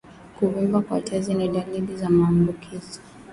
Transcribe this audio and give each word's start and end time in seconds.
Kuvimba 0.35 0.81
kwa 0.81 1.01
tezi 1.01 1.33
ni 1.33 1.47
dalili 1.49 1.97
za 1.97 2.09
maambukizi 2.09 2.99